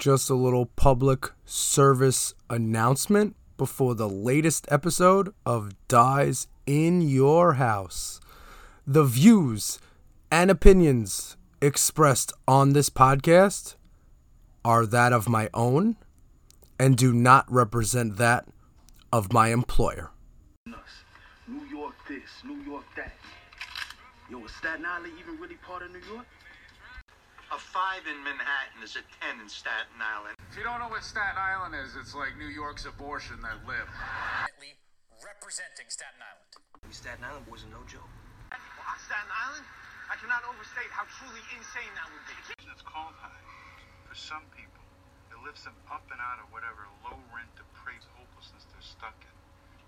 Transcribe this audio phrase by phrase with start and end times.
[0.00, 8.18] just a little public service announcement before the latest episode of Dies in Your House.
[8.86, 9.78] The views
[10.32, 13.76] and opinions expressed on this podcast
[14.64, 15.96] are that of my own
[16.78, 18.46] and do not represent that
[19.12, 20.12] of my employer.
[21.46, 23.12] New York this, New York that.
[24.30, 26.24] Yo, is Staten Island even really part of New York?
[27.50, 30.38] A five in Manhattan is a ten in Staten Island.
[30.46, 33.90] If you don't know what Staten Island is, it's like New York's abortion that lived.
[35.18, 36.46] representing Staten Island.
[36.86, 38.06] We Staten Island boys are no joke.
[38.54, 39.66] Well, on Staten Island,
[40.06, 42.38] I cannot overstate how truly insane that would be.
[42.70, 43.42] It's cold high.
[44.06, 44.86] For some people,
[45.34, 49.34] it lifts them up and out of whatever low rent, depraved hopelessness they're stuck in.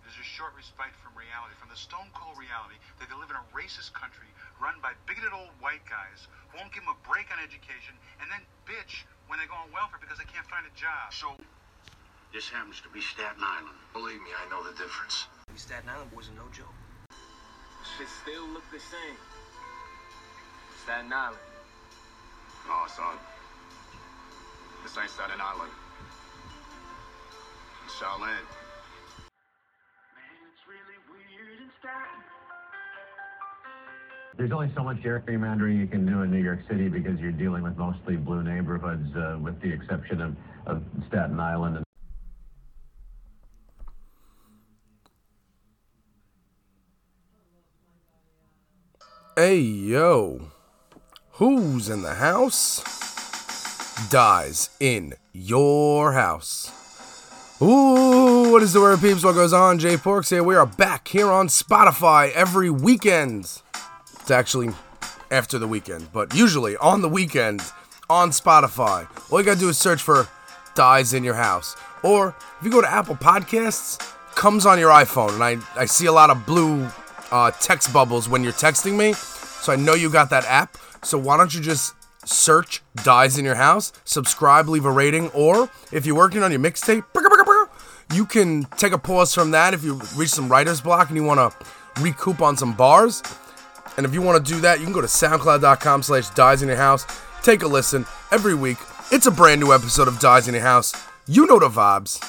[0.02, 3.38] There's a short respite from reality, from the stone cold reality that they live in
[3.38, 4.26] a racist country
[4.58, 8.26] run by bigoted old white guys who won't give them a break on education and
[8.26, 11.14] then bitch when they go on welfare because they can't find a job.
[11.14, 11.38] So,
[12.34, 13.78] this happens to be Staten Island.
[13.94, 15.30] Believe me, I know the difference.
[15.54, 16.74] We Staten Island boys are no joke.
[17.94, 19.18] Shit still look the same.
[20.82, 21.38] Staten Island.
[22.66, 23.14] No, son.
[24.82, 25.70] This ain't Staten Island.
[27.86, 28.61] It's Shaolin.
[34.36, 37.62] There's only so much gerrymandering you can do in New York City because you're dealing
[37.62, 41.76] with mostly blue neighborhoods, uh, with the exception of, of Staten Island.
[41.76, 41.84] And
[49.36, 50.48] Hey yo,
[51.32, 52.82] who's in the house?
[54.08, 56.70] Dies in your house.
[57.60, 59.24] Ooh, what is the word, peeps?
[59.24, 59.78] What goes on?
[59.78, 60.42] Jay Porks here.
[60.42, 63.62] We are back here on Spotify every weekend.
[64.22, 64.70] It's actually
[65.32, 67.60] after the weekend, but usually on the weekend
[68.08, 69.08] on Spotify.
[69.30, 70.28] All you gotta do is search for
[70.76, 71.76] Dies in Your House.
[72.04, 74.00] Or if you go to Apple Podcasts,
[74.36, 75.34] comes on your iPhone.
[75.34, 76.88] And I, I see a lot of blue
[77.32, 79.12] uh, text bubbles when you're texting me.
[79.12, 80.76] So I know you got that app.
[81.02, 81.94] So why don't you just
[82.24, 86.60] search Dies in Your House, subscribe, leave a rating, or if you're working on your
[86.60, 87.04] mixtape,
[88.14, 91.24] you can take a pause from that if you reach some writer's block and you
[91.24, 93.22] want to recoup on some bars.
[93.96, 96.68] And if you want to do that, you can go to soundcloud.com slash dies in
[96.68, 97.06] your house.
[97.42, 98.78] Take a listen every week.
[99.10, 100.94] It's a brand new episode of Dies in Your House.
[101.26, 102.22] You know the vibes.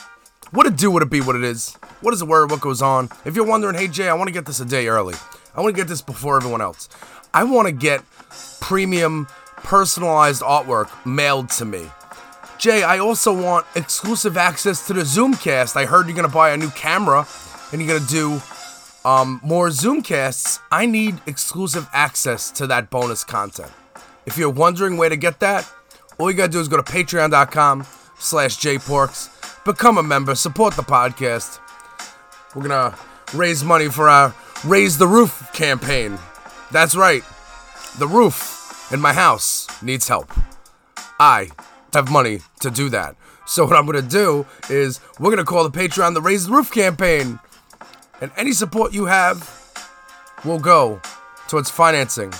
[0.51, 1.75] What it do, what it be, what it is.
[2.01, 3.09] What is the word, what goes on.
[3.23, 5.15] If you're wondering, hey Jay, I want to get this a day early.
[5.55, 6.89] I want to get this before everyone else.
[7.33, 8.03] I want to get
[8.59, 11.89] premium personalized artwork mailed to me.
[12.57, 15.75] Jay, I also want exclusive access to the Zoomcast.
[15.75, 17.27] I heard you're going to buy a new camera
[17.71, 18.41] and you're going to do
[19.05, 23.71] um, more Zoomcasts, I need exclusive access to that bonus content.
[24.25, 25.69] If you're wondering where to get that,
[26.17, 27.85] all you gotta do is go to patreon.com
[28.17, 29.29] slash jporks,
[29.65, 31.59] become a member, support the podcast.
[32.55, 32.95] We're gonna
[33.33, 34.33] raise money for our
[34.63, 36.17] Raise the Roof campaign.
[36.71, 37.23] That's right,
[37.99, 40.31] the roof in my house needs help.
[41.19, 41.49] I
[41.93, 43.15] have money to do that.
[43.45, 46.71] So what I'm gonna do is we're gonna call the Patreon the Raise the Roof
[46.71, 47.39] campaign
[48.21, 49.49] and any support you have
[50.45, 51.01] will go
[51.47, 52.33] towards financing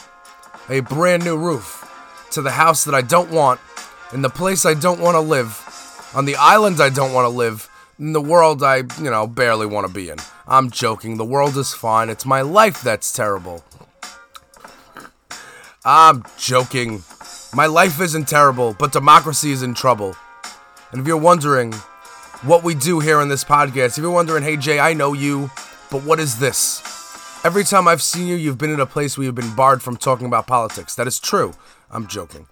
[0.70, 1.90] a brand new roof
[2.32, 3.60] to the house that I don't want,
[4.14, 5.60] in the place I don't want to live,
[6.16, 7.70] on the island I don't want to live,
[8.00, 10.18] in the world I, you know, barely want to be in.
[10.48, 11.18] I'm joking.
[11.18, 12.10] The world is fine.
[12.10, 13.64] It's my life that's terrible.
[15.86, 17.04] I'm joking.
[17.54, 20.16] My life isn't terrible, but democracy is in trouble.
[20.92, 21.74] And if you're wondering
[22.44, 25.52] what we do here in this podcast, if you're wondering, hey Jay, I know you,
[25.94, 26.82] but what is this?
[27.46, 29.96] Every time I've seen you, you've been in a place where you've been barred from
[29.96, 30.96] talking about politics.
[30.96, 31.54] That is true.
[31.92, 32.48] I'm joking.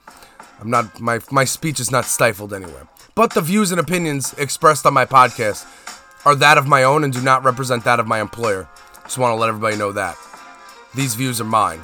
[0.60, 2.88] I'm not my my speech is not stifled anywhere.
[3.16, 5.66] But the views and opinions expressed on my podcast
[6.24, 8.70] are that of my own and do not represent that of my employer.
[9.06, 10.16] Just want to let everybody know that.
[10.94, 11.82] These views are mine.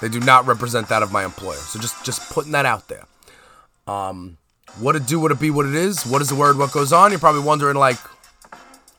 [0.00, 1.56] They do not represent that of my employer.
[1.56, 3.06] So just just putting that out there.
[3.88, 4.38] Um
[4.78, 6.92] what it do, what it be, what it is, what is the word, what goes
[6.92, 7.10] on?
[7.10, 7.98] You're probably wondering like,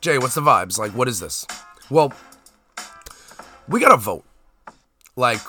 [0.00, 0.78] Jay, what's the vibes?
[0.78, 1.46] Like, what is this?
[1.90, 2.12] Well,
[3.68, 4.24] we gotta vote.
[5.16, 5.40] Like,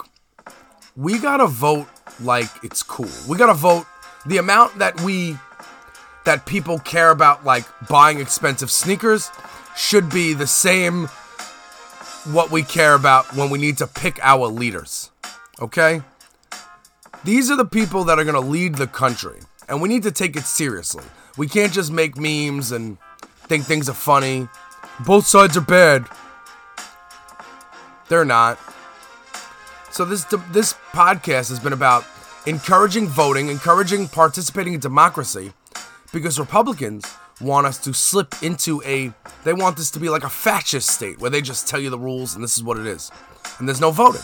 [0.95, 1.87] we gotta vote
[2.19, 3.09] like it's cool.
[3.27, 3.85] We gotta vote
[4.25, 5.37] the amount that we
[6.25, 9.29] that people care about like buying expensive sneakers
[9.75, 11.07] should be the same
[12.25, 15.11] what we care about when we need to pick our leaders.
[15.61, 16.01] Okay?
[17.23, 20.11] These are the people that are going to lead the country, and we need to
[20.11, 21.03] take it seriously.
[21.37, 22.97] We can't just make memes and
[23.49, 24.47] think things are funny.
[25.01, 26.07] Both sides are bad.
[28.07, 28.59] They're not.
[29.91, 32.05] So this this podcast has been about
[32.45, 35.51] encouraging voting, encouraging participating in democracy,
[36.13, 37.05] because Republicans
[37.41, 39.11] want us to slip into a,
[39.43, 41.97] they want this to be like a fascist state where they just tell you the
[41.97, 43.11] rules and this is what it is.
[43.57, 44.21] And there's no voting.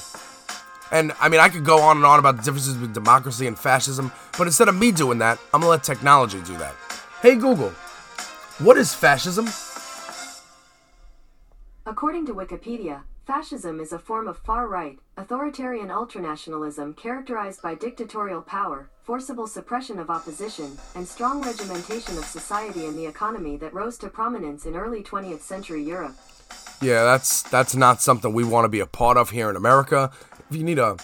[0.91, 3.57] And I mean, I could go on and on about the differences between democracy and
[3.57, 6.75] fascism, but instead of me doing that, I'm gonna let technology do that.
[7.21, 7.73] Hey Google,
[8.59, 9.45] what is fascism?
[11.85, 18.41] According to Wikipedia, fascism is a form of far right, authoritarian ultranationalism characterized by dictatorial
[18.41, 23.97] power, forcible suppression of opposition, and strong regimentation of society and the economy that rose
[23.97, 26.15] to prominence in early 20th century Europe.
[26.81, 30.11] Yeah, that's that's not something we want to be a part of here in America.
[30.49, 30.97] If you need a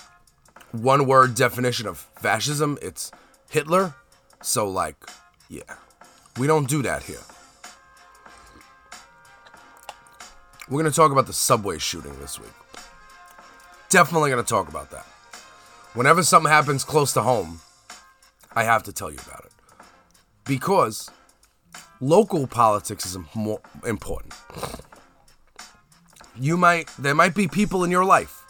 [0.72, 3.12] one word definition of fascism, it's
[3.50, 3.96] Hitler.
[4.42, 4.96] So like,
[5.50, 5.76] yeah.
[6.38, 7.20] We don't do that here.
[10.72, 12.54] We're going to talk about the subway shooting this week.
[13.90, 15.06] Definitely going to talk about that.
[15.96, 17.60] Whenever something happens close to home,
[18.56, 19.52] I have to tell you about it.
[20.46, 21.10] Because
[22.00, 24.34] local politics is more important.
[26.40, 28.42] You might there might be people in your life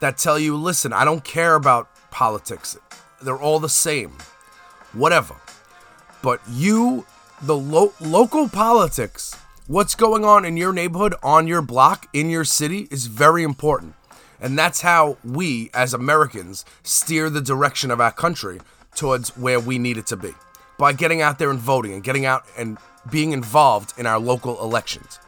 [0.00, 2.76] that tell you, "Listen, I don't care about politics.
[3.20, 4.18] They're all the same.
[4.92, 5.36] Whatever."
[6.22, 7.06] But you
[7.40, 9.36] the lo- local politics,
[9.66, 13.94] what's going on in your neighborhood, on your block, in your city is very important.
[14.40, 18.60] And that's how we, as Americans, steer the direction of our country
[18.94, 20.32] towards where we need it to be
[20.78, 22.76] by getting out there and voting and getting out and
[23.10, 25.20] being involved in our local elections.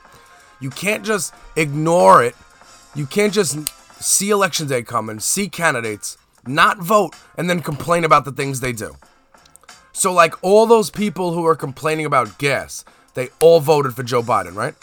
[0.61, 2.35] You can't just ignore it.
[2.95, 3.69] You can't just
[4.03, 8.73] see election day coming, see candidates, not vote, and then complain about the things they
[8.73, 8.97] do.
[9.93, 12.85] So, like all those people who are complaining about gas,
[13.15, 14.75] they all voted for Joe Biden, right?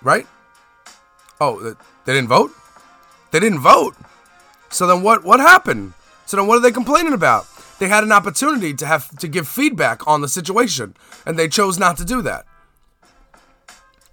[0.00, 0.26] Right?
[1.40, 2.52] Oh, they didn't vote?
[3.30, 3.96] They didn't vote.
[4.70, 5.94] So then what what happened?
[6.26, 7.46] So then what are they complaining about?
[7.78, 11.78] They had an opportunity to have to give feedback on the situation and they chose
[11.78, 12.46] not to do that.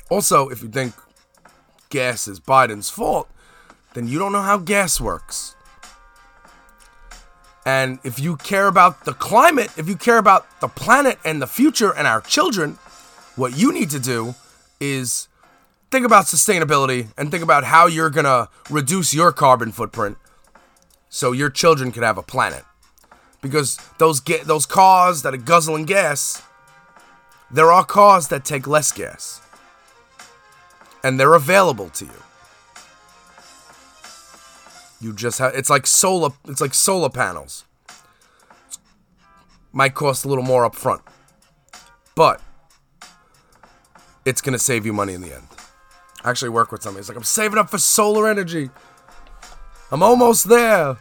[0.10, 0.95] Also, if you think
[1.90, 3.30] gas is Biden's fault,
[3.94, 5.56] then you don't know how gas works.
[7.69, 11.45] And if you care about the climate, if you care about the planet and the
[11.45, 12.80] future and our children,
[13.36, 14.33] what you need to do
[14.80, 15.27] is
[15.92, 20.18] think about sustainability and think about how you're going to reduce your carbon footprint
[21.10, 22.63] so your children could have a planet.
[23.39, 26.42] Because those get those cars that are guzzling gas,
[27.51, 29.42] there are cars that take less gas.
[31.04, 32.29] And they're available to you.
[35.01, 37.66] You just have it's like solar it's like solar panels.
[39.72, 41.01] Might cost a little more up front.
[42.16, 42.42] But
[44.25, 45.48] it's gonna save you money in the end.
[46.24, 47.00] I actually work with somebody.
[47.00, 48.69] It's like I'm saving up for solar energy.
[49.92, 50.98] I'm almost there.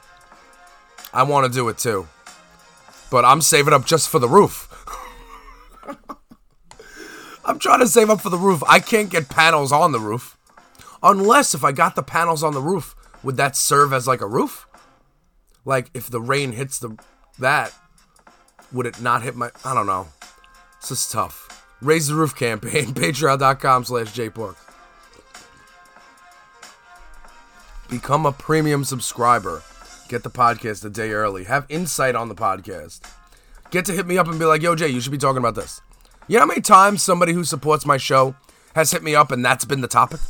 [1.12, 2.06] I want to do it too.
[3.10, 4.66] But I'm saving up just for the roof.
[7.44, 8.62] I'm trying to save up for the roof.
[8.68, 10.36] I can't get panels on the roof.
[11.02, 14.26] Unless if I got the panels on the roof, would that serve as like a
[14.26, 14.66] roof?
[15.64, 16.96] Like if the rain hits the
[17.38, 17.72] that,
[18.72, 20.08] would it not hit my I don't know.
[20.80, 21.44] This is tough.
[21.80, 24.56] Raise the roof campaign, patreon.com slash jpork.
[27.88, 29.62] Become a premium subscriber.
[30.08, 31.44] Get the podcast a day early.
[31.44, 33.00] Have insight on the podcast.
[33.70, 35.54] Get to hit me up and be like, yo, Jay, you should be talking about
[35.54, 35.80] this.
[36.26, 38.34] You know how many times somebody who supports my show
[38.74, 40.20] has hit me up and that's been the topic?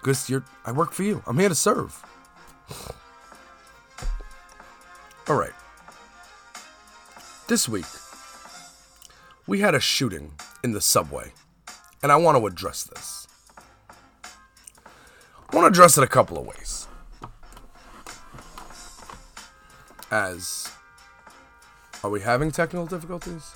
[0.00, 1.22] Because you're I work for you.
[1.26, 2.02] I'm here to serve.
[5.28, 5.52] All right.
[7.48, 7.86] This week,
[9.46, 11.32] we had a shooting in the subway,
[12.02, 13.26] and I want to address this.
[15.52, 16.86] I want to address it a couple of ways.
[20.10, 20.70] As
[22.02, 23.52] are we having technical difficulties?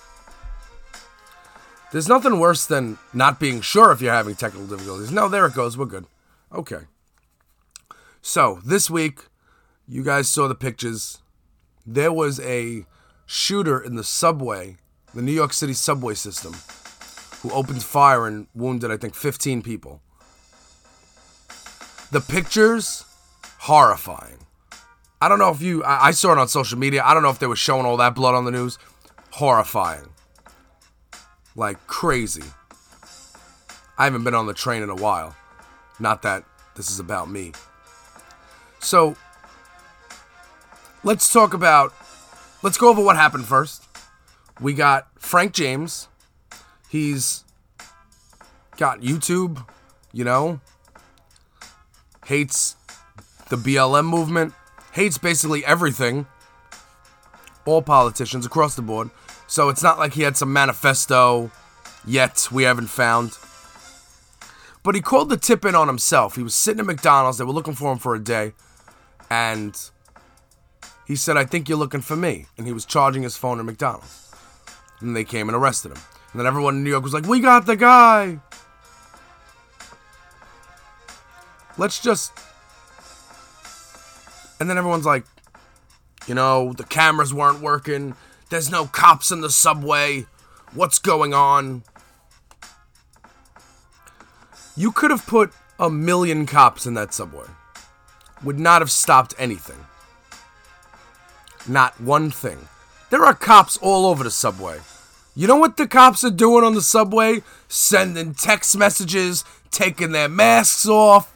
[1.93, 5.13] There's nothing worse than not being sure if you're having technical difficulties.
[5.13, 5.79] No, there it goes.
[5.79, 6.07] We're good.
[6.53, 6.81] Okay.
[8.23, 9.21] So, this week,
[9.87, 11.19] you guys saw the pictures.
[11.87, 12.87] There was a
[13.27, 14.77] shooter in the subway,
[15.13, 16.55] the New York City subway system,
[17.43, 20.01] who opened fire and wounded, I think, 15 people.
[22.11, 23.05] The pictures,
[23.59, 24.39] horrifying.
[25.21, 27.03] I don't know if you, I, I saw it on social media.
[27.05, 28.79] I don't know if they were showing all that blood on the news.
[29.33, 30.09] Horrifying.
[31.57, 32.45] Like crazy.
[33.97, 35.37] I haven't been on the train in a while.
[35.99, 36.45] Not that
[36.77, 37.53] this is about me.
[38.81, 39.17] So,
[41.03, 41.95] let's talk about,
[42.63, 43.85] let's go over what happened first.
[44.61, 46.09] We got Frank James.
[46.89, 47.45] He's
[48.77, 49.65] got YouTube,
[50.13, 50.61] you know,
[52.27, 52.77] hates
[53.49, 54.53] the BLM movement,
[54.93, 56.27] hates basically everything,
[57.65, 59.11] all politicians across the board.
[59.47, 61.51] So it's not like he had some manifesto
[62.07, 63.39] yet we haven't found.
[64.85, 66.37] But he called the tip in on himself.
[66.37, 67.39] He was sitting at McDonald's.
[67.39, 68.53] They were looking for him for a day.
[69.31, 69.75] And
[71.07, 72.47] he said, I think you're looking for me.
[72.59, 74.31] And he was charging his phone at McDonald's.
[75.01, 76.03] And they came and arrested him.
[76.33, 78.39] And then everyone in New York was like, We got the guy.
[81.79, 82.33] Let's just.
[84.61, 85.25] And then everyone's like,
[86.27, 88.17] You know, the cameras weren't working.
[88.51, 90.27] There's no cops in the subway.
[90.75, 91.85] What's going on?
[94.77, 97.47] You could have put a million cops in that subway.
[98.43, 99.87] Would not have stopped anything.
[101.67, 102.69] Not one thing.
[103.11, 104.81] There are cops all over the subway.
[105.37, 107.43] You know what the cops are doing on the subway?
[107.69, 111.31] Sending text messages, taking their masks off.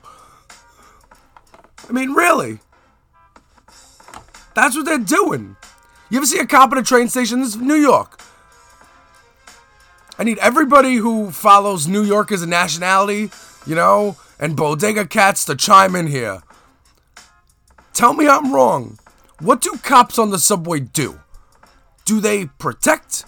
[1.88, 2.58] I mean, really?
[4.54, 5.56] That's what they're doing.
[6.10, 7.40] You ever see a cop at a train station?
[7.40, 8.20] This is New York.
[10.18, 13.30] I need everybody who follows New York as a nationality,
[13.64, 16.42] you know, and bodega cats to chime in here.
[17.92, 18.98] Tell me I'm wrong.
[19.38, 21.20] What do cops on the subway do?
[22.04, 23.24] Do they protect?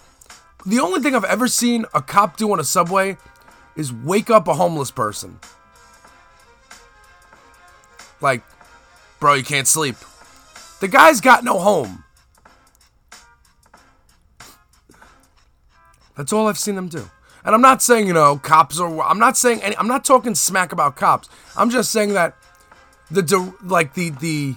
[0.66, 3.16] The only thing I've ever seen a cop do on a subway
[3.76, 5.38] is wake up a homeless person.
[8.20, 8.42] Like,
[9.20, 9.96] bro, you can't sleep.
[10.80, 12.04] The guy's got no home.
[16.20, 17.08] That's all I've seen them do.
[17.46, 19.00] And I'm not saying, you know, cops are.
[19.00, 19.74] I'm not saying any.
[19.78, 21.30] I'm not talking smack about cops.
[21.56, 22.36] I'm just saying that
[23.10, 24.56] the like the the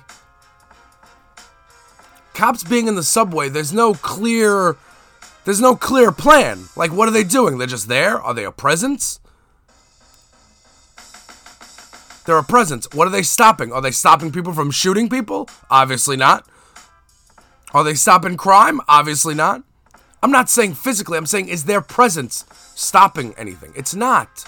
[2.34, 3.48] cops being in the subway.
[3.48, 4.75] There's no clear.
[5.46, 6.65] There's no clear plan.
[6.75, 7.60] Like, what are they doing?
[7.60, 8.22] They're just there.
[8.22, 9.22] Are they a presence?
[12.25, 12.89] They're a presence.
[12.91, 13.72] What are they stopping?
[13.72, 15.50] Are they stopping people from shooting people?
[15.72, 16.46] Obviously not.
[17.74, 18.82] Are they stopping crime?
[18.89, 19.63] Obviously not.
[20.24, 23.74] I'm not saying physically, I'm saying is their presence stopping anything?
[23.75, 24.46] It's not.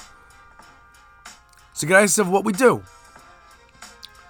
[1.74, 2.82] So get idea of what we do.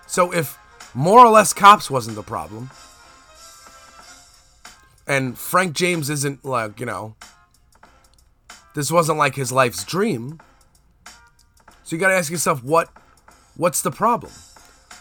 [0.08, 0.58] So if
[0.96, 2.72] more or less cops wasn't the problem,
[5.06, 7.16] and Frank James isn't like, you know,
[8.74, 10.40] this wasn't like his life's dream.
[11.84, 12.90] So you gotta ask yourself what
[13.56, 14.32] what's the problem?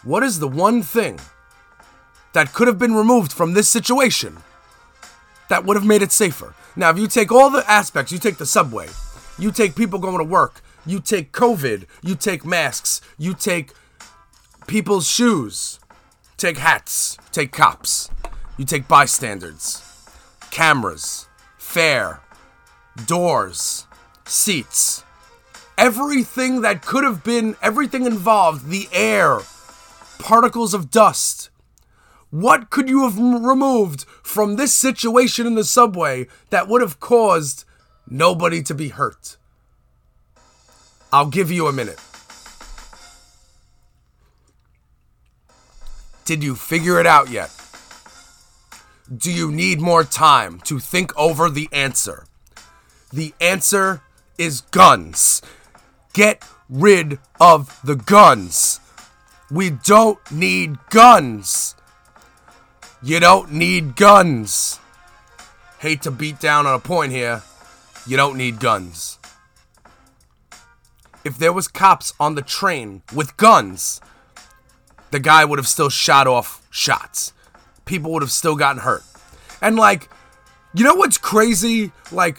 [0.02, 1.18] What is the one thing
[2.34, 4.36] that could have been removed from this situation?
[5.48, 6.54] That would have made it safer.
[6.76, 8.88] Now, if you take all the aspects, you take the subway,
[9.38, 13.72] you take people going to work, you take COVID, you take masks, you take
[14.66, 15.78] people's shoes,
[16.36, 18.10] take hats, take cops,
[18.58, 19.82] you take bystanders,
[20.50, 22.20] cameras, fare,
[23.06, 23.86] doors,
[24.24, 25.04] seats,
[25.76, 29.40] everything that could have been, everything involved, the air,
[30.18, 31.50] particles of dust,
[32.34, 37.64] what could you have removed from this situation in the subway that would have caused
[38.10, 39.36] nobody to be hurt?
[41.12, 42.00] I'll give you a minute.
[46.24, 47.52] Did you figure it out yet?
[49.16, 52.26] Do you need more time to think over the answer?
[53.12, 54.02] The answer
[54.38, 55.40] is guns.
[56.14, 58.80] Get rid of the guns.
[59.52, 61.73] We don't need guns.
[63.04, 64.80] You don't need guns.
[65.78, 67.42] Hate to beat down on a point here.
[68.06, 69.18] You don't need guns.
[71.22, 74.00] If there was cops on the train with guns,
[75.10, 77.34] the guy would have still shot off shots.
[77.84, 79.02] People would have still gotten hurt.
[79.60, 80.08] And like,
[80.72, 81.92] you know what's crazy?
[82.10, 82.38] Like,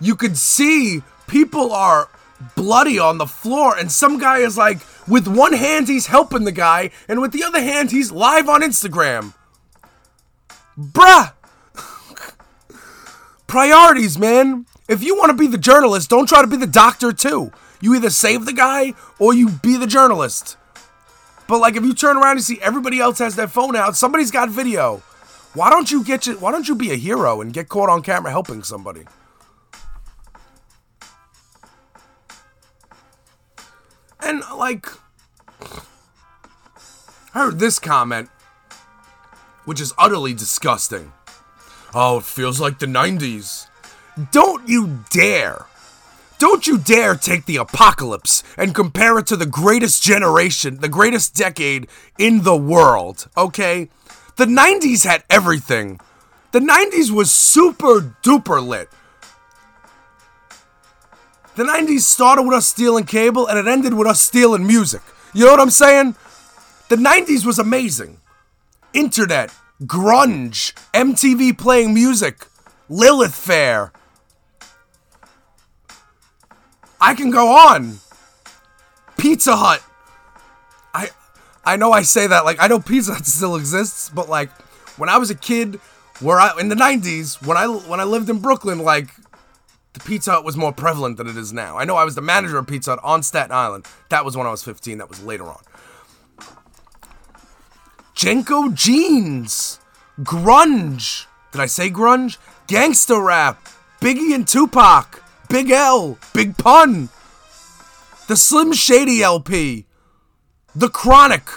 [0.00, 2.08] you could see people are
[2.56, 6.50] bloody on the floor, and some guy is like, with one hand, he's helping the
[6.50, 9.34] guy, and with the other hand, he's live on Instagram.
[10.78, 11.32] Bruh!
[13.46, 14.66] Priorities, man.
[14.88, 17.52] If you want to be the journalist, don't try to be the doctor too.
[17.80, 20.56] You either save the guy or you be the journalist.
[21.46, 24.30] But like if you turn around and see everybody else has their phone out, somebody's
[24.30, 25.02] got video.
[25.52, 28.02] Why don't you get you, why don't you be a hero and get caught on
[28.02, 29.04] camera helping somebody?
[34.20, 34.88] And like
[37.34, 38.30] I heard this comment
[39.64, 41.12] which is utterly disgusting.
[41.94, 43.68] Oh, it feels like the 90s.
[44.32, 45.66] Don't you dare!
[46.38, 51.34] Don't you dare take the apocalypse and compare it to the greatest generation, the greatest
[51.34, 51.86] decade
[52.18, 53.88] in the world, okay?
[54.36, 56.00] The 90s had everything.
[56.50, 58.88] The 90s was super duper lit.
[61.56, 65.02] The 90s started with us stealing cable and it ended with us stealing music.
[65.32, 66.16] You know what I'm saying?
[66.88, 68.18] The 90s was amazing.
[68.94, 72.46] Internet, grunge, MTV playing music,
[72.88, 73.92] Lilith Fair.
[77.00, 77.98] I can go on.
[79.18, 79.82] Pizza Hut.
[80.94, 81.10] I
[81.64, 84.50] I know I say that like I know Pizza Hut still exists, but like
[84.96, 85.76] when I was a kid,
[86.20, 89.08] where I in the '90s when I when I lived in Brooklyn, like
[89.92, 91.78] the Pizza Hut was more prevalent than it is now.
[91.78, 93.86] I know I was the manager of Pizza Hut on Staten Island.
[94.08, 94.98] That was when I was 15.
[94.98, 95.60] That was later on.
[98.14, 99.80] JNCO jeans,
[100.20, 101.26] grunge.
[101.52, 102.38] Did I say grunge?
[102.68, 103.68] Gangsta rap,
[104.00, 107.08] Biggie and Tupac, Big L, Big Pun,
[108.26, 109.86] the Slim Shady LP,
[110.74, 111.48] The Chronic,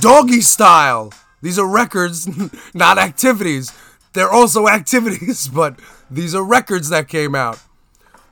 [0.00, 1.12] Doggy Style.
[1.42, 2.28] These are records,
[2.74, 3.72] not activities.
[4.14, 5.78] They're also activities, but
[6.10, 7.58] these are records that came out.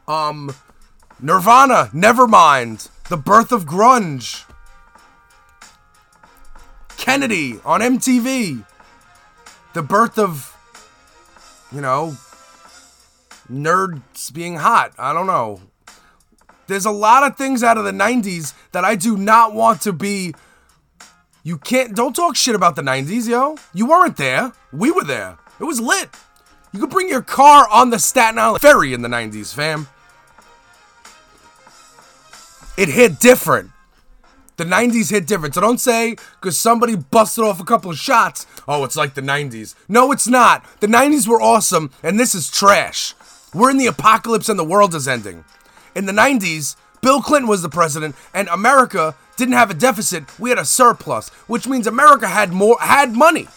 [0.08, 0.54] Um,
[1.20, 4.44] Nirvana, Nevermind, The Birth of Grunge,
[7.02, 8.64] Kennedy on MTV,
[9.72, 10.56] The Birth of,
[11.72, 12.16] you know,
[13.50, 14.92] nerds being hot.
[14.96, 15.60] I don't know.
[16.68, 19.92] There's a lot of things out of the 90s that I do not want to
[19.92, 20.32] be.
[21.42, 23.56] You can't, don't talk shit about the 90s, yo.
[23.74, 24.52] You weren't there.
[24.72, 25.38] We were there.
[25.58, 26.08] It was lit.
[26.72, 29.88] You could bring your car on the Staten Island ferry in the 90s, fam.
[32.76, 33.71] It hit different.
[34.56, 35.54] The 90s hit different.
[35.54, 39.22] So don't say, because somebody busted off a couple of shots, oh, it's like the
[39.22, 39.74] 90s.
[39.88, 40.64] No, it's not.
[40.80, 43.14] The 90s were awesome, and this is trash.
[43.54, 45.44] We're in the apocalypse and the world is ending.
[45.94, 50.38] In the 90s, Bill Clinton was the president, and America didn't have a deficit.
[50.38, 53.48] We had a surplus, which means America had more had money.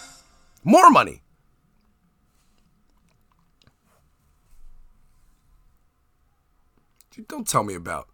[0.64, 1.22] More money.
[7.28, 8.08] Don't tell me about.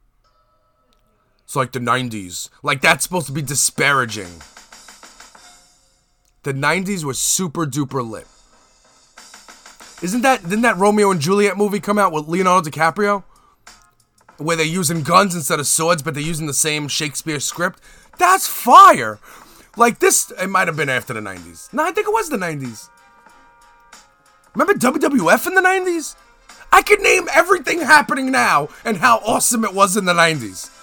[1.51, 2.47] It's like the 90s.
[2.63, 4.41] Like that's supposed to be disparaging.
[6.43, 8.25] The 90s was super duper lit.
[10.01, 13.25] Isn't that didn't that Romeo and Juliet movie come out with Leonardo DiCaprio?
[14.37, 17.81] Where they're using guns instead of swords, but they're using the same Shakespeare script?
[18.17, 19.19] That's fire!
[19.75, 21.73] Like this it might have been after the 90s.
[21.73, 22.87] No, I think it was the 90s.
[24.55, 26.15] Remember WWF in the 90s?
[26.71, 30.77] I could name everything happening now and how awesome it was in the 90s.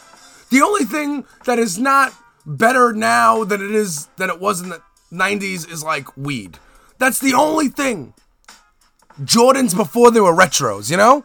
[0.50, 2.12] The only thing that is not
[2.46, 4.82] better now than it is than it was in the
[5.12, 6.58] 90s is like weed.
[6.98, 8.14] That's the only thing.
[9.20, 11.24] Jordans before they were retros, you know?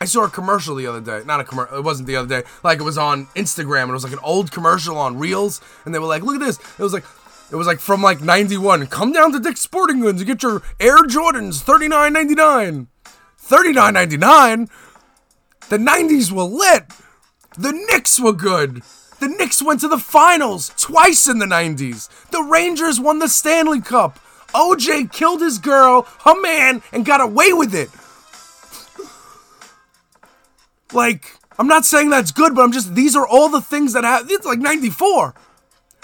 [0.00, 1.22] I saw a commercial the other day.
[1.26, 1.76] Not a commercial.
[1.76, 2.48] It wasn't the other day.
[2.62, 5.94] Like it was on Instagram and it was like an old commercial on Reels and
[5.94, 7.04] they were like, "Look at this." It was like
[7.50, 8.86] it was like from like 91.
[8.86, 12.86] Come down to Dick's Sporting Goods and get your Air Jordans 39.99.
[13.42, 14.68] 39.99.
[15.68, 16.84] The 90s were lit.
[17.58, 18.82] The Knicks were good.
[19.20, 22.08] The Knicks went to the finals twice in the 90s.
[22.30, 24.20] The Rangers won the Stanley Cup.
[24.54, 27.90] OJ killed his girl, her man, and got away with it.
[30.92, 34.04] Like, I'm not saying that's good, but I'm just, these are all the things that
[34.04, 35.34] have, it's like 94.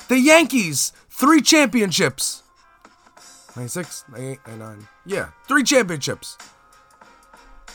[0.09, 2.43] The Yankees, three championships.
[3.57, 4.89] 96, 98, 99.
[5.07, 6.37] Yeah, three championships.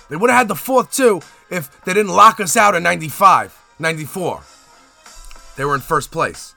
[0.09, 3.57] They would have had the fourth too if they didn't lock us out in 95,
[3.79, 4.43] 94.
[5.55, 6.55] They were in first place.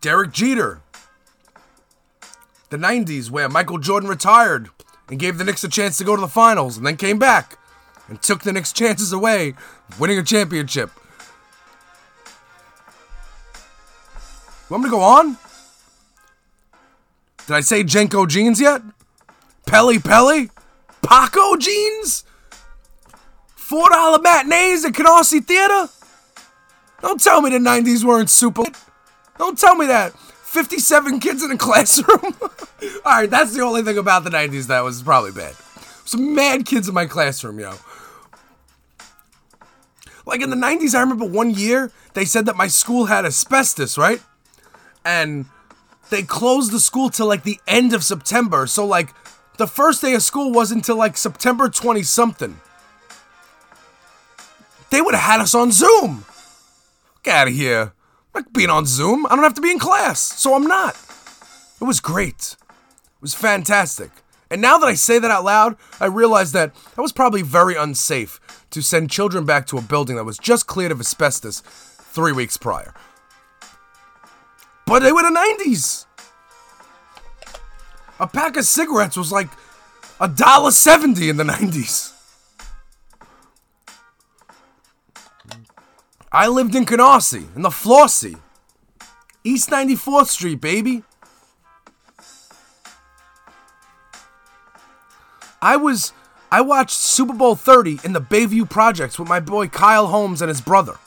[0.00, 0.82] Derek Jeter.
[2.70, 4.70] The 90s, where Michael Jordan retired
[5.08, 7.58] and gave the Knicks a chance to go to the finals and then came back
[8.08, 9.54] and took the Knicks' chances away,
[9.98, 10.90] winning a championship.
[14.68, 15.36] You want me to go on?
[17.46, 18.82] Did I say JNCO jeans yet?
[19.64, 20.48] Pelle Pelle?
[21.02, 22.24] Paco jeans?
[23.68, 25.88] $4 matinees at Canarsie Theater?
[27.02, 28.64] Don't tell me the 90s weren't super.
[29.38, 30.12] Don't tell me that.
[30.44, 32.20] 57 kids in a classroom?
[33.04, 35.54] Alright, that's the only thing about the 90s that was probably bad.
[36.04, 37.74] Some mad kids in my classroom, yo.
[40.24, 43.98] Like in the 90s, I remember one year they said that my school had asbestos,
[43.98, 44.20] right?
[45.04, 45.46] And
[46.10, 48.66] they closed the school till like the end of September.
[48.66, 49.14] So, like,
[49.58, 52.60] the first day of school wasn't until like September 20 something.
[54.90, 56.24] They would have had us on Zoom.
[57.22, 57.92] Get out of here.
[58.34, 59.26] I'm not being on Zoom.
[59.26, 60.96] I don't have to be in class, so I'm not.
[61.80, 62.56] It was great.
[62.60, 64.10] It was fantastic.
[64.50, 67.74] And now that I say that out loud, I realize that that was probably very
[67.74, 72.32] unsafe to send children back to a building that was just cleared of asbestos three
[72.32, 72.94] weeks prior.
[74.86, 76.06] But they were the 90s.
[78.20, 79.48] A pack of cigarettes was like
[80.20, 82.12] a dollar seventy in the 90s.
[86.36, 88.38] I lived in Canarsie, in the Flossie.
[89.42, 91.02] East 94th Street, baby.
[95.62, 96.12] I was
[96.52, 100.50] I watched Super Bowl 30 in the Bayview Projects with my boy Kyle Holmes and
[100.50, 100.98] his brother.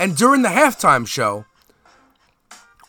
[0.00, 1.44] And during the halftime show,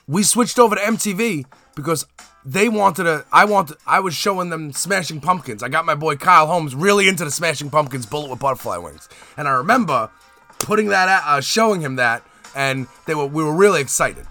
[0.08, 1.46] we switched over to MTV
[1.76, 2.06] because
[2.46, 5.62] they wanted a I wanted I was showing them Smashing Pumpkins.
[5.62, 9.10] I got my boy Kyle Holmes really into the Smashing Pumpkins Bullet with Butterfly Wings.
[9.36, 10.10] And I remember
[10.60, 12.24] putting that out, uh, showing him that
[12.56, 14.26] and they were we were really excited.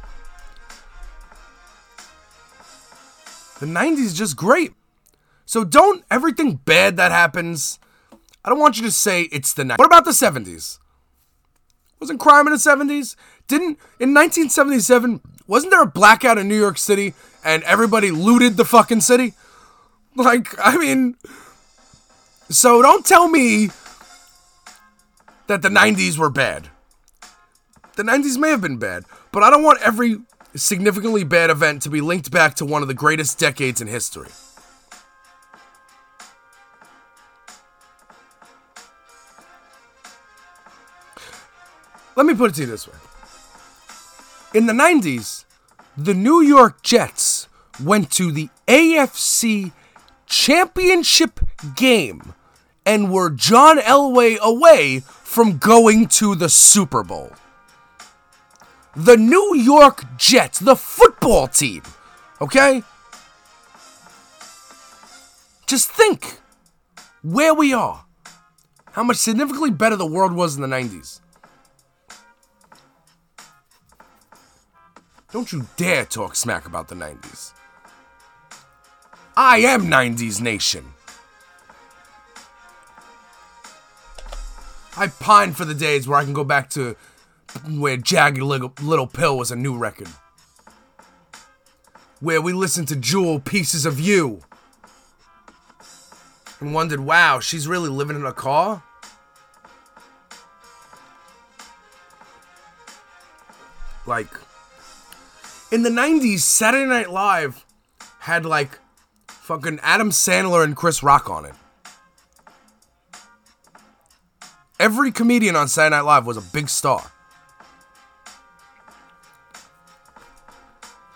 [3.61, 4.73] The 90s is just great.
[5.45, 7.79] So don't everything bad that happens.
[8.45, 9.79] I don't want you to say it's the 90s.
[9.79, 10.79] What about the 70s?
[12.01, 13.17] Wasn't crime in the 70s?
[13.49, 18.65] Didn't in 1977 wasn't there a blackout in New York City and everybody looted the
[18.65, 19.33] fucking city?
[20.15, 21.17] Like, I mean,
[22.51, 23.69] so don't tell me
[25.49, 26.69] that the 90s were bad.
[27.97, 30.19] The 90s may have been bad, but I don't want every
[30.55, 34.29] significantly bad event to be linked back to one of the greatest decades in history.
[42.15, 42.95] Let me put it to you this way.
[44.55, 45.45] In the 90s,
[45.97, 47.49] the New York Jets
[47.83, 49.73] went to the AFC
[50.27, 51.41] Championship
[51.77, 52.35] game
[52.85, 57.31] and were John Elway away from going to the Super Bowl.
[58.97, 61.83] The New York Jets, the football team,
[62.41, 62.83] okay?
[65.67, 66.41] Just think
[67.23, 68.07] where we are.
[68.93, 71.21] How much significantly better the world was in the 90s.
[75.31, 77.53] Don't you dare talk smack about the 90s.
[79.37, 80.95] I am 90s Nation.
[84.99, 86.97] I pine for the days where I can go back to
[87.69, 90.09] where Jagged Little, Little Pill was a new record.
[92.19, 94.41] Where we listened to Jewel Pieces of You.
[96.59, 98.83] And wondered, wow, she's really living in a car?
[104.05, 104.35] Like,
[105.71, 107.65] in the 90s, Saturday Night Live
[108.19, 108.81] had like
[109.29, 111.55] fucking Adam Sandler and Chris Rock on it.
[114.81, 117.11] Every comedian on Saturday Night Live was a big star.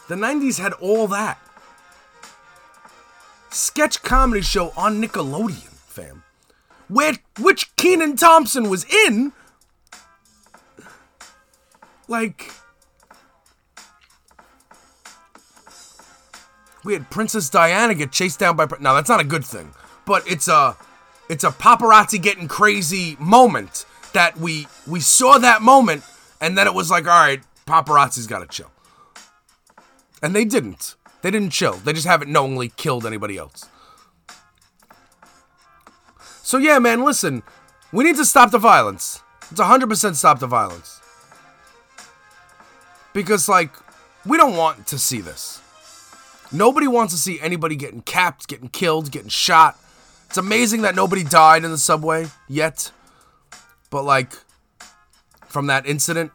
[0.08, 1.38] The 90s had all that.
[3.50, 6.24] Sketch comedy show on Nickelodeon, fam.
[6.88, 9.32] Where, which Kenan Thompson was in.
[12.08, 12.52] Like,
[16.84, 18.66] we had Princess Diana get chased down by.
[18.80, 19.72] Now that's not a good thing,
[20.04, 20.76] but it's a
[21.32, 26.04] it's a paparazzi getting crazy moment that we we saw that moment,
[26.42, 28.70] and then it was like, all right, paparazzi's got to chill,
[30.22, 30.94] and they didn't.
[31.22, 31.74] They didn't chill.
[31.74, 33.64] They just haven't knowingly killed anybody else.
[36.42, 37.42] So yeah, man, listen,
[37.92, 39.22] we need to stop the violence.
[39.50, 41.00] It's 100% stop the violence.
[43.14, 43.70] Because like
[44.26, 45.62] we don't want to see this.
[46.52, 49.78] Nobody wants to see anybody getting capped, getting killed, getting shot.
[50.32, 52.90] It's amazing that nobody died in the subway yet.
[53.90, 54.32] But like
[55.46, 56.32] from that incident,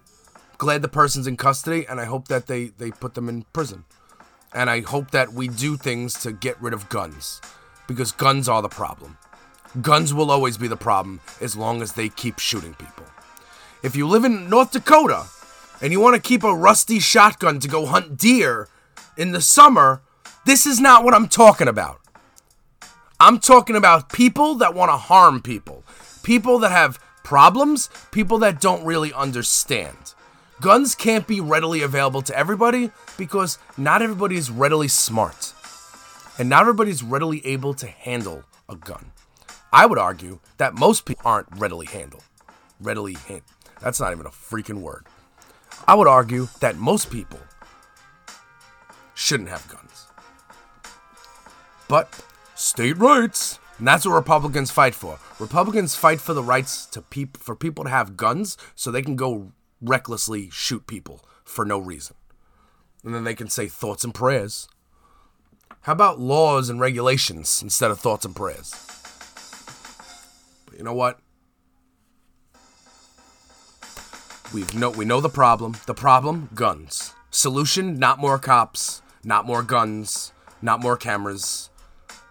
[0.60, 3.86] glad the person's in custody and I hope that they they put them in prison.
[4.54, 7.42] And I hope that we do things to get rid of guns
[7.88, 9.18] because guns are the problem.
[9.82, 13.06] Guns will always be the problem as long as they keep shooting people.
[13.82, 15.26] If you live in North Dakota
[15.82, 18.70] and you want to keep a rusty shotgun to go hunt deer
[19.18, 20.04] in the summer,
[20.46, 22.00] this is not what I'm talking about.
[23.20, 25.84] I'm talking about people that want to harm people,
[26.22, 30.14] people that have problems, people that don't really understand.
[30.62, 35.54] Guns can't be readily available to everybody because not everybody is readily smart.
[36.38, 39.12] And not everybody is readily able to handle a gun.
[39.74, 42.24] I would argue that most people aren't readily handled.
[42.80, 43.42] Readily hand.
[43.82, 45.08] That's not even a freaking word.
[45.88, 47.40] I would argue that most people
[49.16, 50.06] shouldn't have guns.
[51.88, 52.24] But
[52.58, 55.20] state rights, and that's what Republicans fight for.
[55.40, 59.16] Republicans fight for the rights to peop- for people to have guns so they can
[59.16, 62.16] go recklessly shoot people for no reason.
[63.04, 64.68] And then they can say thoughts and prayers.
[65.82, 68.74] How about laws and regulations instead of thoughts and prayers?
[70.66, 71.20] But you know what?
[74.54, 75.76] We've we know the problem.
[75.86, 77.14] The problem, guns.
[77.30, 81.70] Solution, not more cops, not more guns, not more cameras.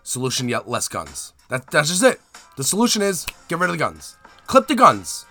[0.07, 1.33] Solution, yet less guns.
[1.49, 2.21] That, that's just it.
[2.57, 4.17] The solution is get rid of the guns.
[4.47, 5.27] Clip the guns.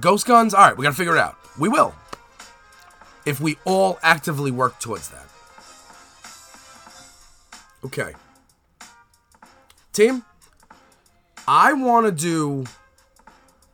[0.00, 0.54] Ghost guns?
[0.54, 1.36] Alright, we gotta figure it out.
[1.56, 1.94] We will.
[3.26, 5.26] if we all actively work towards that.
[7.84, 8.12] Okay.
[9.92, 10.24] Team,
[11.48, 12.64] I want to do.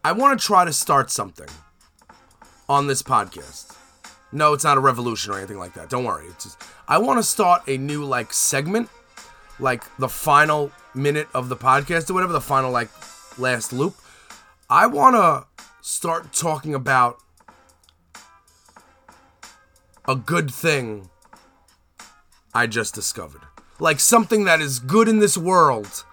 [0.05, 1.49] I want to try to start something
[2.69, 3.75] on this podcast.
[4.33, 5.89] No, it's not a revolution or anything like that.
[5.89, 6.27] Don't worry.
[6.27, 8.89] It's just, I want to start a new like segment,
[9.59, 12.88] like the final minute of the podcast or whatever, the final like
[13.38, 13.95] last loop.
[14.69, 15.47] I want to
[15.81, 17.19] start talking about
[20.09, 21.11] a good thing
[22.55, 23.42] I just discovered.
[23.79, 26.05] Like something that is good in this world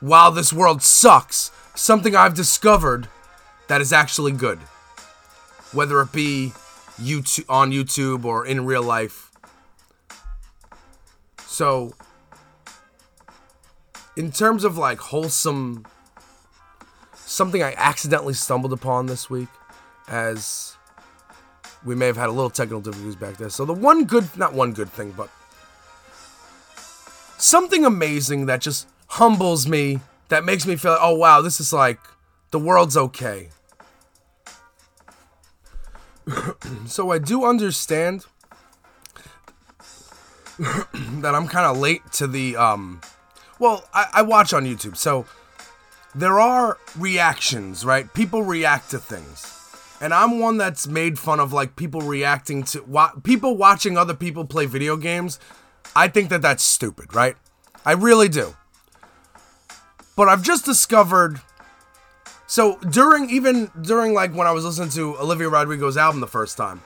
[0.00, 1.50] while this world sucks.
[1.74, 3.08] Something I've discovered
[3.68, 4.58] that is actually good.
[5.72, 6.52] Whether it be
[7.00, 9.30] YouTube on YouTube or in real life.
[11.46, 11.92] So
[14.18, 15.86] in terms of like wholesome
[17.14, 19.48] something I accidentally stumbled upon this week
[20.08, 20.76] as
[21.84, 23.48] we may have had a little technical difficulties back there.
[23.48, 25.30] So the one good, not one good thing, but
[27.38, 30.00] something amazing that just humbles me,
[30.30, 32.00] that makes me feel, oh wow, this is like
[32.50, 33.50] the world's okay.
[36.86, 38.26] so I do understand
[40.58, 43.00] that I'm kind of late to the um.
[43.58, 45.26] Well, I, I watch on YouTube, so
[46.14, 48.12] there are reactions, right?
[48.14, 49.58] People react to things
[50.00, 54.14] and I'm one that's made fun of like people reacting to wa- people watching other
[54.14, 55.38] people play video games.
[55.96, 57.36] I think that that's stupid, right?
[57.84, 58.54] I really do.
[60.16, 61.40] But I've just discovered
[62.46, 66.56] so during even during like when I was listening to Olivia Rodrigo's album the first
[66.56, 66.82] time,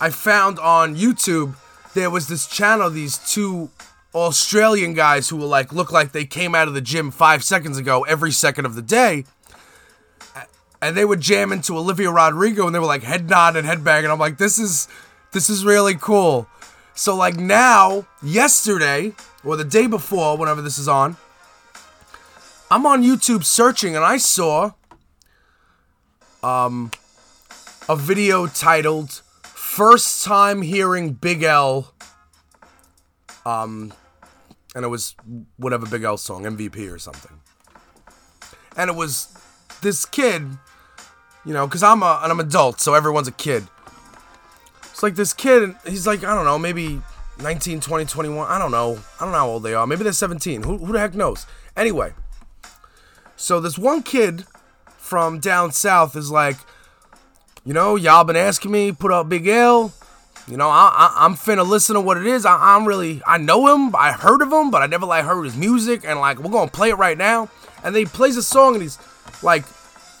[0.00, 1.56] I found on YouTube
[1.94, 3.70] there was this channel these two
[4.14, 7.78] Australian guys who were like look like they came out of the gym 5 seconds
[7.78, 9.24] ago every second of the day
[10.84, 13.82] and they would jam into Olivia Rodrigo and they were like head nod and head
[13.82, 14.86] bang and I'm like this is
[15.32, 16.46] this is really cool.
[16.94, 21.16] So like now, yesterday or the day before whenever this is on,
[22.70, 24.72] I'm on YouTube searching and I saw
[26.42, 26.90] um
[27.88, 31.92] a video titled First Time Hearing Big L
[33.46, 33.92] um
[34.74, 35.14] and it was
[35.56, 37.40] whatever Big L song, MVP or something.
[38.76, 39.36] And it was
[39.82, 40.58] this kid
[41.44, 43.64] you know, because I'm a, I'm adult, so everyone's a kid.
[44.84, 47.00] It's like this kid, he's like, I don't know, maybe
[47.42, 48.48] 19, 20, 21.
[48.48, 48.98] I don't know.
[49.20, 49.86] I don't know how old they are.
[49.86, 50.62] Maybe they're 17.
[50.62, 51.46] Who, who the heck knows?
[51.76, 52.12] Anyway,
[53.36, 54.46] so this one kid
[54.96, 56.56] from down south is like,
[57.64, 59.92] you know, y'all been asking me, put up Big L.
[60.46, 62.44] You know, I, I, am finna listen to what it is.
[62.44, 65.44] I, am really, I know him, I heard of him, but I never like heard
[65.44, 66.04] his music.
[66.04, 67.48] And like, we're gonna play it right now.
[67.82, 68.98] And then he plays a song and he's
[69.42, 69.64] like,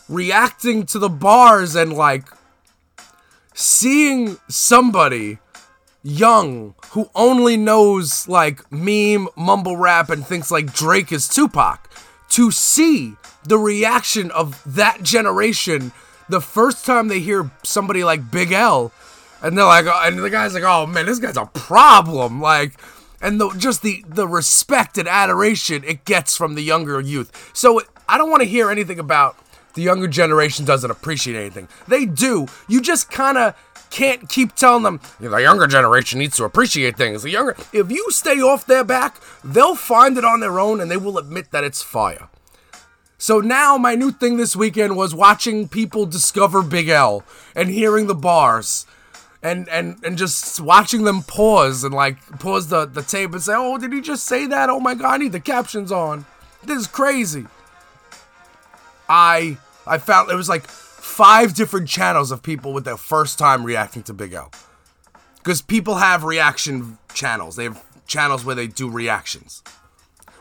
[0.08, 2.24] reacting to the bars and like
[3.54, 5.38] seeing somebody
[6.02, 11.90] young who only knows like meme, mumble rap, and thinks like Drake is Tupac
[12.30, 15.92] to see the reaction of that generation
[16.28, 18.92] the first time they hear somebody like Big L.
[19.44, 22.40] And they're like, uh, and the guy's like, oh man, this guy's a problem.
[22.40, 22.80] Like,
[23.20, 27.52] and the, just the the respect and adoration it gets from the younger youth.
[27.54, 29.36] So I don't want to hear anything about
[29.74, 31.68] the younger generation doesn't appreciate anything.
[31.86, 32.46] They do.
[32.68, 33.54] You just kind of
[33.90, 37.22] can't keep telling them the younger generation needs to appreciate things.
[37.22, 40.90] The younger, if you stay off their back, they'll find it on their own and
[40.90, 42.28] they will admit that it's fire.
[43.18, 48.06] So now my new thing this weekend was watching people discover Big L and hearing
[48.06, 48.86] the bars.
[49.44, 53.52] And, and and just watching them pause and like pause the, the tape and say,
[53.54, 54.70] Oh, did he just say that?
[54.70, 56.24] Oh my god, I need the captions on.
[56.64, 57.46] This is crazy.
[59.06, 63.64] I I found it was like five different channels of people with their first time
[63.64, 64.50] reacting to Big L.
[65.36, 67.56] Because people have reaction channels.
[67.56, 69.62] They have channels where they do reactions.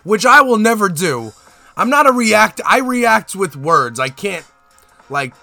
[0.04, 1.34] Which I will never do.
[1.76, 4.00] I'm not a react I react with words.
[4.00, 4.46] I can't
[5.10, 5.34] like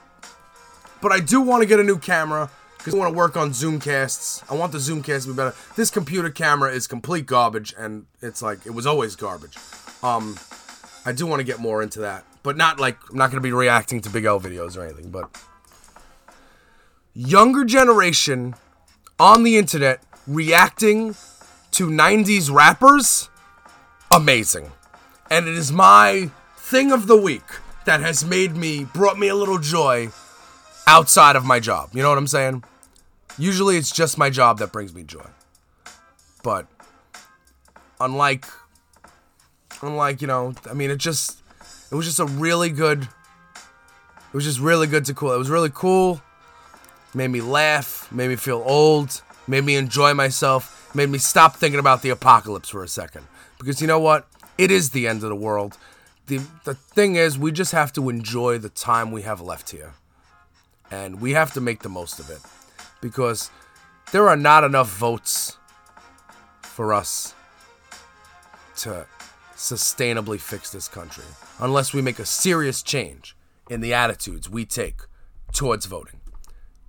[1.03, 3.51] but I do want to get a new camera because I want to work on
[3.51, 4.43] Zoomcasts.
[4.51, 5.55] I want the Zoomcast to be better.
[5.77, 9.57] This computer camera is complete garbage, and it's like it was always garbage.
[10.03, 10.38] Um,
[11.07, 13.47] I do want to get more into that but not like I'm not going to
[13.47, 15.11] be reacting to Big L videos or anything.
[15.11, 15.31] But
[17.14, 18.55] younger generation
[19.19, 21.14] on the internet reacting
[21.73, 23.29] to 90s rappers,
[24.11, 24.73] amazing.
[25.31, 27.45] And it is my thing of the week
[27.85, 30.11] that has made me, brought me a little joy
[30.87, 31.90] outside of my job.
[31.93, 32.64] You know what I'm saying?
[33.38, 35.27] Usually it's just my job that brings me joy.
[36.43, 36.66] But
[38.01, 38.47] unlike,
[39.83, 41.38] unlike, you know, I mean, it just,
[41.90, 43.03] it was just a really good.
[43.03, 45.33] It was just really good to cool.
[45.33, 46.23] It was really cool
[47.14, 51.81] made me laugh, made me feel old, made me enjoy myself, made me stop thinking
[51.81, 53.27] about the apocalypse for a second.
[53.59, 54.29] Because you know what?
[54.59, 55.77] It is the end of the world.
[56.27, 59.95] The, the thing is, we just have to enjoy the time we have left here.
[60.90, 62.40] And we have to make the most of it.
[63.01, 63.51] Because
[64.13, 65.57] there are not enough votes
[66.63, 67.35] for us
[68.79, 69.07] to
[69.57, 71.25] sustainably fix this country
[71.59, 73.37] unless we make a serious change
[73.69, 75.03] in the attitudes we take
[75.53, 76.21] towards voting.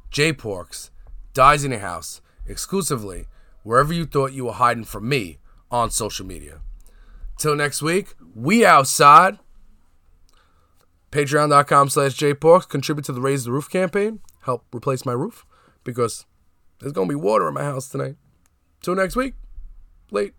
[0.10, 0.89] J Porks
[1.34, 3.28] dies in your house exclusively
[3.63, 6.60] wherever you thought you were hiding from me on social media.
[7.38, 9.39] Till next week, we outside.
[11.12, 12.67] Patreon.com slash jporks.
[12.67, 14.19] Contribute to the Raise the Roof campaign.
[14.41, 15.45] Help replace my roof
[15.84, 16.26] because
[16.80, 18.15] there's going to be water in my house tonight.
[18.82, 19.36] Till next week.
[20.10, 20.34] Late.